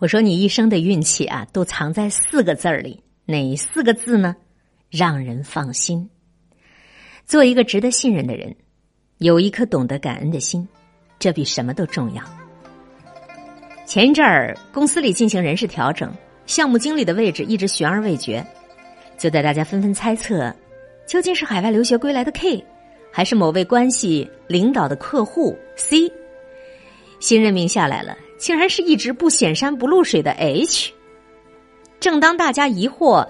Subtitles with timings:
[0.00, 4.36] 我说你一生的运气啊，都藏在四个字儿里，哪四个字呢？
[4.90, 6.08] 让人放心。
[7.26, 8.54] 做一个值得信任的人，
[9.18, 10.66] 有一颗懂得感恩的心，
[11.18, 12.22] 这比什么都重要。
[13.86, 16.14] 前一阵儿公司里进行人事调整，
[16.46, 18.46] 项目经理的位置一直悬而未决，
[19.18, 20.54] 就在大家纷纷猜测，
[21.08, 22.64] 究竟是海外留学归来的 K，
[23.10, 26.08] 还是某位关系领导的客户 C？
[27.18, 28.16] 新任命下来了。
[28.38, 30.92] 竟然是一直不显山不露水的 H。
[32.00, 33.26] 正当大家疑惑，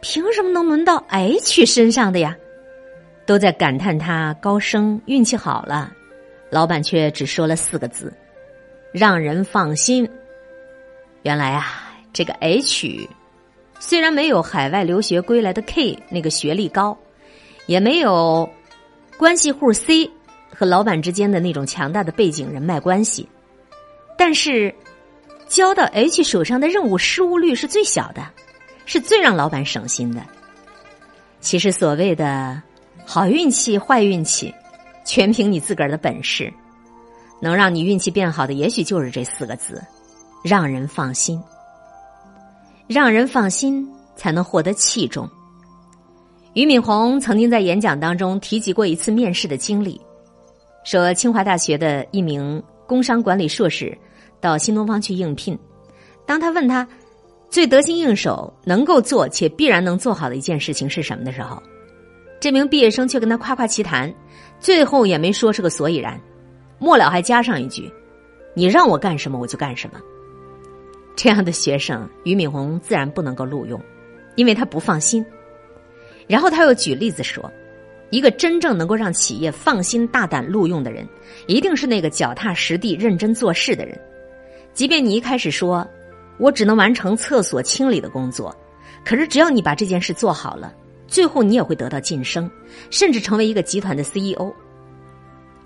[0.00, 2.36] 凭什么能轮到 H 身上的呀？
[3.26, 5.92] 都在感叹他高升运气好了，
[6.50, 8.12] 老板却只说了四个字
[8.92, 10.08] ：“让人放心。”
[11.22, 13.08] 原来啊，这个 H
[13.78, 16.98] 虽然没有海外留学归来的 K 那个学历高，
[17.66, 18.50] 也没有
[19.16, 20.10] 关系户 C
[20.52, 23.28] 和老板之间的那种强大的背景人脉关系。
[24.20, 24.72] 但是，
[25.48, 28.22] 交到 H 手上的任务失误率是最小的，
[28.84, 30.20] 是最让老板省心的。
[31.40, 32.60] 其实所谓的
[33.06, 34.54] 好运气、坏运气，
[35.06, 36.52] 全凭你自个儿的本事。
[37.40, 39.82] 能让你运气变好的，也许就是这四个字：
[40.44, 41.42] 让人放心。
[42.86, 45.26] 让人放心，才能获得器重。
[46.52, 49.98] 俞敏洪曾经在演讲当中提及过一次面试的经历，
[50.84, 53.96] 说清华大学的一名工商管理硕士。
[54.40, 55.58] 到新东方去应聘，
[56.26, 56.86] 当他问他
[57.48, 61.62] 最得心应手、能够做且必然能做好的一件事情是什么的时候，
[62.40, 64.12] 这名毕业生却跟他夸夸其谈，
[64.58, 66.20] 最后也没说是个所以然，
[66.78, 67.90] 末了还加上一句
[68.54, 70.00] ：“你让我干什么我就干什么。”
[71.16, 73.80] 这样的学生，俞敏洪自然不能够录用，
[74.36, 75.24] 因为他不放心。
[76.26, 77.50] 然后他又举例子说。
[78.12, 81.08] 一个真正能够让企业放心大胆录用的人，
[81.46, 83.96] 一定是那个脚踏实地、认真做事的人。
[84.72, 85.86] 即便你一开始说，
[86.38, 88.54] 我只能完成厕所清理的工作，
[89.04, 90.72] 可是只要你把这件事做好了，
[91.06, 92.50] 最后你也会得到晋升，
[92.90, 94.52] 甚至成为一个集团的 CEO。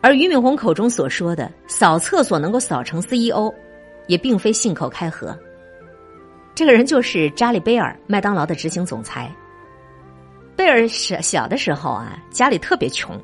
[0.00, 3.50] 而俞敏洪口中所说的扫厕所能够扫成 CEO，
[4.06, 5.36] 也并非信口开河。
[6.54, 9.34] 这个人就是扎里贝尔，麦当劳的执行总裁。
[10.56, 13.18] 贝尔小小的时候啊，家里特别穷，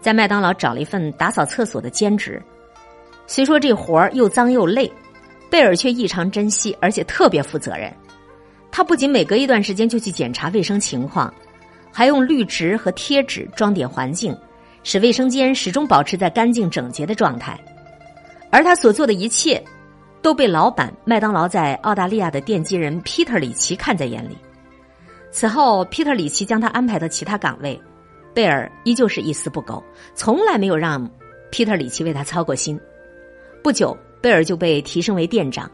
[0.00, 2.42] 在麦当劳找了一份打扫厕所的兼职，
[3.26, 4.90] 虽说这活儿又脏又累。
[5.52, 7.92] 贝尔却异常珍惜，而且特别负责任。
[8.70, 11.30] 他不仅每隔一段时间就去检查卫生情况，
[11.92, 14.34] 还用绿植和贴纸装点环境，
[14.82, 17.60] 使卫生间始终保持在干净整洁的状态。
[18.50, 19.62] 而他所做的一切，
[20.22, 24.38] 都被老板麦当劳在澳大利亚的奠基人皮特里奇看在眼里。
[25.30, 27.78] 此后，皮特里奇将他安排到其他岗位，
[28.32, 31.06] 贝尔依旧是一丝不苟，从来没有让
[31.50, 32.80] 皮特里奇为他操过心。
[33.62, 33.94] 不久。
[34.22, 35.70] 贝尔就被提升为店长，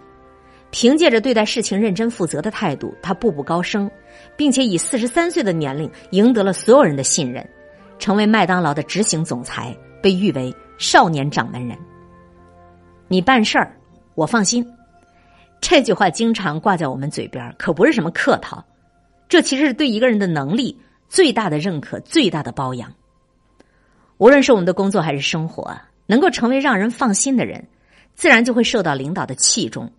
[0.71, 3.89] 凭借着对待事情认真负责的态度，他步步高升，
[4.37, 7.47] 并且以四十三岁的年龄赢得了所有人的信任，
[7.99, 11.77] 成为麦当劳的执行总裁，被誉为少年掌门人。
[13.07, 13.77] 你办事儿，
[14.15, 14.67] 我放心。
[15.61, 18.65] 这句话经常挂在我们嘴边，可不是什么客套，
[19.29, 20.75] 这其实是对一个人的能力
[21.09, 22.93] 最大的认可，最大的包养。
[24.19, 25.77] 无论是我们的工作还是生活，
[26.07, 27.67] 能够成为让人放心的人。
[28.19, 29.93] 自然就会受到领导的器重，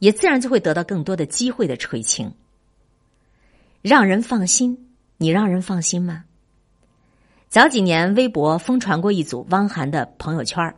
[0.00, 2.34] 也自然就会得到更多的机会的垂青。
[3.80, 4.88] 让人放心，
[5.18, 6.24] 你让人放心吗？
[7.48, 10.74] 早几年，微博疯传过一组汪涵的朋友圈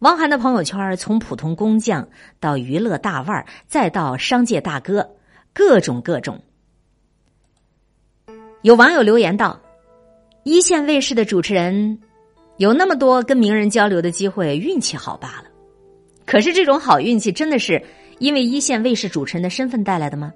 [0.00, 2.08] 汪涵的朋友圈从普通工匠
[2.40, 5.14] 到娱乐大腕再到商界大哥，
[5.54, 6.42] 各种各种。
[8.62, 9.60] 有网友留言道
[10.42, 12.00] ：“一线卫视的主持人
[12.56, 15.44] 有那么多跟名人交流的机会，运气好罢了。”
[16.30, 17.82] 可是这种好运气真的是
[18.20, 20.32] 因为一线卫视主持人的身份带来的吗？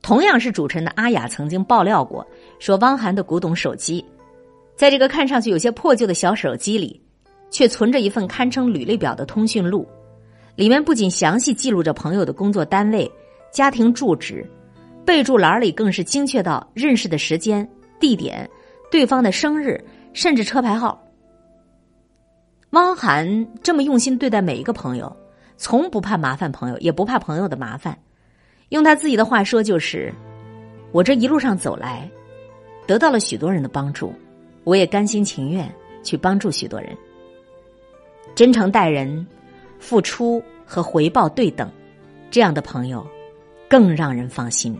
[0.00, 2.26] 同样是主持人的阿雅曾经爆料过，
[2.58, 4.02] 说汪涵的古董手机，
[4.74, 6.98] 在这个看上去有些破旧的小手机里，
[7.50, 9.86] 却存着一份堪称履历表的通讯录，
[10.56, 13.10] 里面不仅详细记录着朋友的工作单位、
[13.52, 14.50] 家庭住址，
[15.04, 17.68] 备注栏里更是精确到认识的时间、
[18.00, 18.48] 地点、
[18.90, 19.78] 对方的生日，
[20.14, 20.98] 甚至车牌号。
[22.70, 25.14] 汪涵这么用心对待每一个朋友，
[25.56, 27.98] 从不怕麻烦朋友，也不怕朋友的麻烦。
[28.68, 30.12] 用他自己的话说，就是
[30.92, 32.08] 我这一路上走来，
[32.86, 34.12] 得到了许多人的帮助，
[34.64, 35.72] 我也甘心情愿
[36.02, 36.94] 去帮助许多人。
[38.34, 39.26] 真诚待人，
[39.78, 41.70] 付出和回报对等，
[42.30, 43.06] 这样的朋友
[43.66, 44.78] 更让人放心。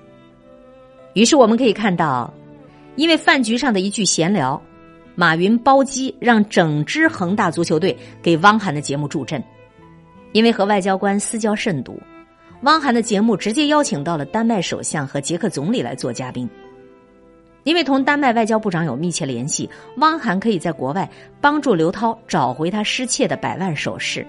[1.15, 2.31] 于是我们可以看到，
[2.97, 4.63] 因为饭局上的一句闲聊。
[5.19, 9.43] 马云包机让整支恒大足球队给汪涵的节目助阵，
[10.31, 12.01] 因为和外交官私交甚笃，
[12.63, 16.49] 汪涵的节目直接邀请到了丹麦首相和捷克总理来做嘉宾。
[17.65, 21.11] 因为同丹麦外交部长有密切联系，汪涵可以在国外
[21.41, 24.21] 帮助刘涛找回他失窃的百万首饰。《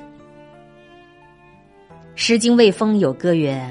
[2.15, 3.63] 诗经·卫风》有歌曰：“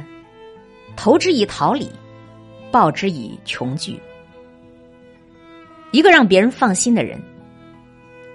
[0.94, 1.90] 投之以桃李，
[2.70, 3.98] 报之以琼琚。”
[5.90, 7.20] 一个让别人放心的人，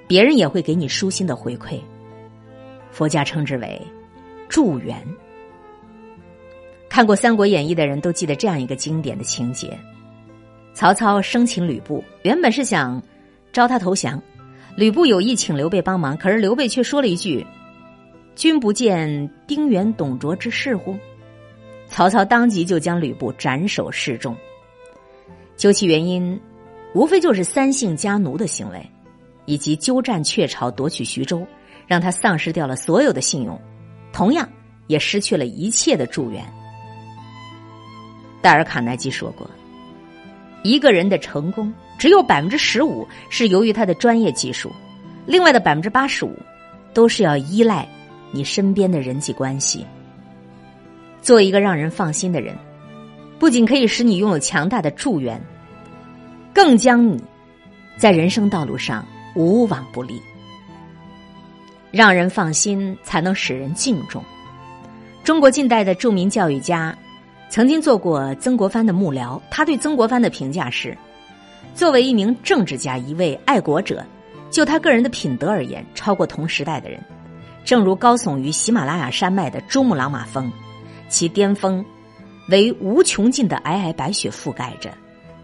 [0.08, 1.80] 别人也会给你舒心的回馈。
[2.92, 3.82] 佛家称之为
[4.48, 4.96] 助缘。
[6.90, 9.78] 看过《三国演义》的人都记得这样一个经典的情节。
[10.76, 13.02] 曹操生擒吕布，原本是想
[13.52, 14.22] 招他投降。
[14.76, 17.46] 吕布有意请刘备帮忙，可是刘备却说了一句
[18.36, 20.96] ：“君不见丁原、董卓之事乎？”
[21.88, 24.36] 曹操当即就将吕布斩首示众。
[25.56, 26.40] 究其原因，
[26.94, 28.90] 无非就是三姓家奴的行为，
[29.46, 31.46] 以及鸠占鹊巢夺取徐州，
[31.88, 33.60] 让他丧失掉了所有的信用，
[34.12, 34.48] 同样
[34.88, 36.46] 也失去了一切的助缘。
[38.42, 39.50] 戴尔·卡耐基说过。
[40.64, 44.72] 一个人的成功，只有百分之十五是由于他的专业技术，
[45.26, 46.34] 另外的百分之八十五
[46.94, 47.86] 都是要依赖
[48.32, 49.86] 你身边的人际关系。
[51.22, 52.56] 做一个让人放心的人，
[53.40, 55.42] 不仅可以使你拥有强大的助缘，
[56.54, 57.22] 更将你
[57.98, 59.06] 在人生道路上
[59.36, 60.22] 无往不利。
[61.92, 64.24] 让人放心，才能使人敬重。
[65.24, 66.96] 中国近代的著名教育家。
[67.50, 70.98] 曾经做过曾国藩的幕僚，他对曾国藩的评价是：
[71.76, 74.04] 作为一名政治家、一位爱国者，
[74.50, 77.00] 就他个人的品德而言，超过同时代的人。
[77.64, 80.52] 正如高耸于喜马拉雅山脉的珠穆朗玛峰，
[81.10, 81.86] 其巅峰
[82.50, 84.90] 为无穷尽的皑皑白雪覆盖着，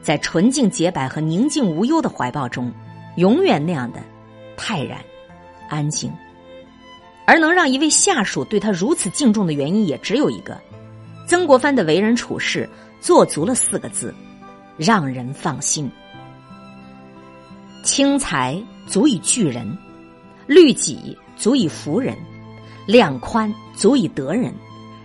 [0.09, 2.73] 在纯净洁白和宁静无忧的怀抱中，
[3.17, 3.99] 永远那样的
[4.57, 4.97] 泰然、
[5.69, 6.11] 安静。
[7.27, 10.59] 而能让一位下属对他如此敬重的原因，也只有一个。
[11.27, 12.67] 曾国藩的为人处事
[12.99, 14.11] 做足了四个字，
[14.77, 15.87] 让人放心。
[17.83, 19.77] 轻财足以聚人，
[20.47, 22.17] 律己足以服人，
[22.87, 24.51] 量宽足以得人，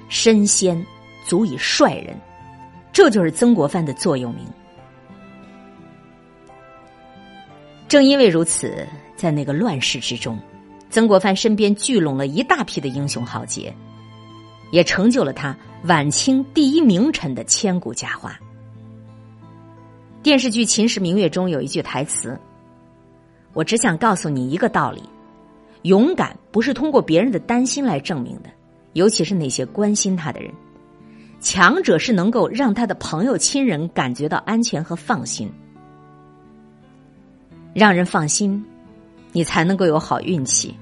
[0.08, 0.82] 身先
[1.26, 2.18] 足以率人。
[2.90, 4.46] 这就是曾国藩的座右铭。
[7.94, 10.36] 正因为如此，在那个乱世之中，
[10.90, 13.72] 曾国藩身边聚拢了一大批的英雄豪杰，
[14.72, 15.56] 也成就了他。
[15.84, 18.36] 晚清第一名臣的千古佳话。
[20.24, 22.36] 电视剧《秦时明月》中有一句台词
[23.54, 25.00] ：“我只想告诉你一个道理，
[25.82, 28.50] 勇敢不是通过别人的担心来证明的，
[28.94, 30.52] 尤其是那些关心他的人。
[31.38, 35.48] 强者是能够让他的朋友、亲人感觉到安全和放心，
[37.74, 38.64] 让人放心，
[39.32, 40.74] 你才能够有好运气。”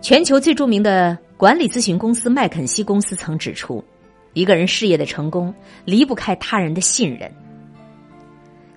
[0.00, 1.18] 全球最著名的。
[1.34, 3.82] 管理咨询公司麦肯锡公司曾指出，
[4.32, 5.52] 一个人事业的成功
[5.84, 7.28] 离不开他人的信任。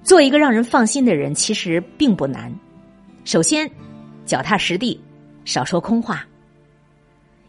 [0.01, 2.51] 做一个让人放心的人，其实并不难。
[3.23, 3.69] 首先，
[4.25, 4.99] 脚踏实地，
[5.43, 6.25] 少说空话。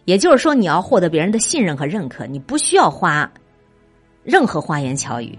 [0.05, 3.33] 也就是说，你要获得别人的信任和认可，你不需要花
[4.23, 5.39] 任何花言巧语，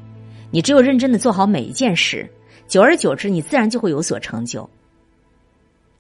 [0.52, 2.30] 你只有认真的做好每一件事，
[2.68, 4.70] 久而久之，你自然就会有所成就。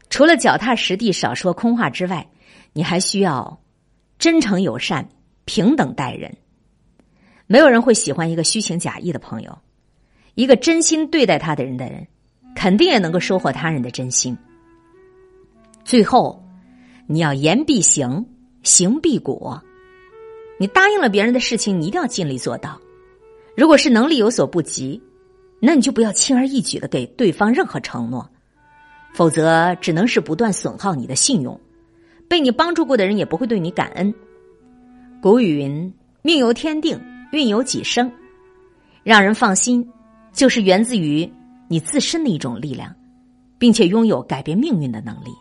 [0.09, 2.27] 除了脚踏实地、少说空话之外，
[2.73, 3.59] 你还需要。
[4.19, 5.07] 真诚友善，
[5.45, 6.35] 平等待人，
[7.45, 9.56] 没有人会喜欢一个虚情假意的朋友。
[10.33, 12.07] 一个真心对待他的人的人，
[12.56, 14.35] 肯定也能够收获他人的真心。
[15.85, 16.44] 最后，
[17.06, 18.25] 你要言必行，
[18.63, 19.61] 行必果。
[20.59, 22.81] 你答应了别人的事情，你一定要尽力做到。
[23.57, 25.02] 如果是能力有所不及，
[25.59, 28.30] 那你就不要轻而易举的给对方任何承诺，
[29.16, 31.59] 否则只能是不断损耗你的信用。
[32.30, 34.14] 被你帮助过的人也不会对你感恩。
[35.23, 38.11] 古语云：“命由天定，运由己生。”
[39.04, 39.90] 让人放心，
[40.31, 41.28] 就是源自于
[41.68, 42.94] 你自身的一种力量，
[43.57, 45.31] 并且拥有改变命运的能力。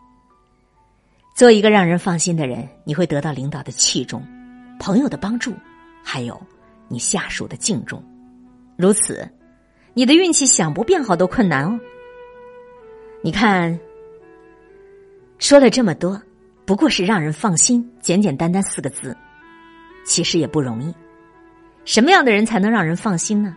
[1.35, 4.27] 做一个让人放心的人，你会得到领导的器重、
[4.81, 5.53] 朋友的帮助，
[6.03, 6.41] 还有
[6.89, 8.03] 你下属的敬重。
[8.77, 9.29] 如此，
[9.95, 11.79] 你的运气想不变好都困难哦。
[13.23, 13.79] 你看，
[15.39, 16.21] 说了这么多。
[16.65, 19.17] 不过是让人放心，简简单单四个字，
[20.05, 20.93] 其实也不容易。
[21.85, 23.57] 什么样的人才能让人放心呢？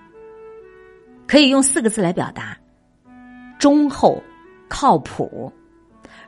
[1.27, 2.55] 可以用四个字来表达：
[3.57, 4.21] 忠厚、
[4.67, 5.51] 靠谱。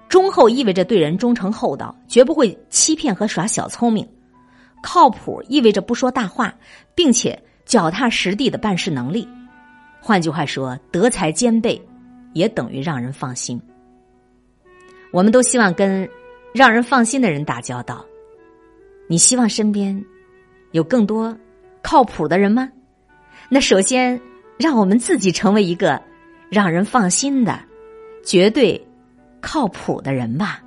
[0.09, 4.03] 忠厚意味着对人忠诚厚道，绝不会欺骗和耍小聪明；
[4.81, 6.53] 靠谱意味着不说大话，
[6.95, 9.27] 并且脚踏实地的办事能力。
[9.99, 11.81] 换句话说，德才兼备，
[12.33, 13.61] 也等于让人放心。
[15.11, 16.09] 我们都希望跟。
[16.53, 18.05] 让人放心的人打交道，
[19.07, 20.03] 你希望身边
[20.71, 21.33] 有更多
[21.81, 22.69] 靠谱的人吗？
[23.47, 24.19] 那首先
[24.59, 26.01] 让我们自己成为一个
[26.49, 27.57] 让人放心的、
[28.21, 28.85] 绝对
[29.39, 30.61] 靠谱的人吧。